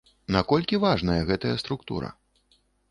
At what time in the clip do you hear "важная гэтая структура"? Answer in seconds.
0.85-2.13